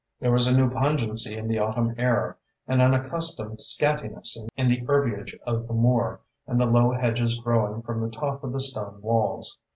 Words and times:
There 0.19 0.31
was 0.31 0.47
a 0.47 0.57
new 0.57 0.67
pungency 0.67 1.37
in 1.37 1.47
the 1.47 1.59
autumn 1.59 1.93
air, 1.95 2.35
an 2.67 2.81
unaccustomed 2.81 3.59
scantiness 3.61 4.35
in 4.57 4.67
the 4.67 4.77
herbiage 4.83 5.37
of 5.45 5.67
the 5.67 5.75
moor 5.75 6.21
and 6.47 6.59
the 6.59 6.65
low 6.65 6.91
hedges 6.91 7.37
growing 7.37 7.83
from 7.83 7.99
the 7.99 8.09
top 8.09 8.43
of 8.43 8.51
the 8.51 8.61
stone 8.61 8.99
walls. 9.03 9.59